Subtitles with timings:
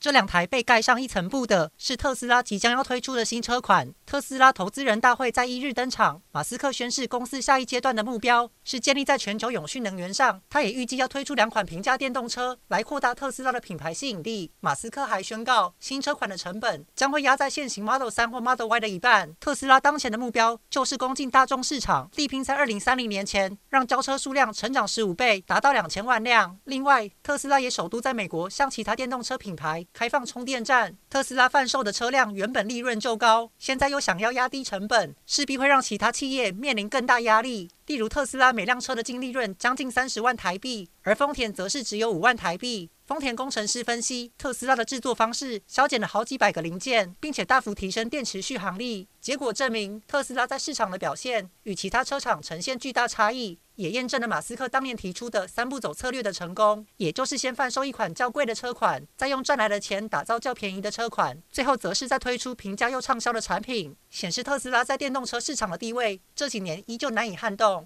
[0.00, 3.92] 这两台被盖上一层布的是特斯拉即将要推出的新车款。
[4.06, 10.40] 特斯拉投资人大会在一日登场，马斯克宣示公司下一阶段的目标是建立在全球永续能源上。
[10.48, 14.50] 他也预计要推出两款平价电动车来扩大特斯拉的品牌吸引力。
[14.60, 19.34] 马斯克还宣告，新车款的成本将会压在现行 Model 3或 Model Y 的一半。
[19.38, 26.58] 特斯拉当前的目标就是攻进大众市场，力拼在二零三零年前让交车数量成长十五倍，达到两千万辆。
[26.64, 30.96] 另外，特斯拉也首度在美国向其他电动车品牌开放充电站。
[31.08, 37.70] 特斯拉贩售的车辆原本利润就高，现在又想要压低成本，势必会让其他企业面临更大压力。
[37.90, 42.88] 例如，特斯拉每辆车的净利润将近三十万台币，而丰田则是只有五万台币。
[43.04, 49.08] 丰田工程师分析，特斯拉的制作方式削减了好几百个零件，并且大幅提升电池续航力。
[49.20, 67.78] 结果证明，特斯拉在市场的表现与其他车厂呈现巨大差异，也验证了马斯克当年提出的三步走策略的成功，也就是先贩售一款较贵的车款，再用赚来的钱打造较便宜的车款，最后则是再推出平价又畅销的产品，显示特斯拉在电动车市场的地位这几年依旧难以撼动。